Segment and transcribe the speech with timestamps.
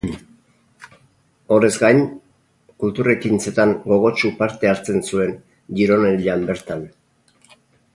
[1.57, 2.01] Horrez gain,
[2.85, 5.39] kultur ekintzetan gogotsu parte hartzen zuen
[5.81, 6.87] Gironellan bertan.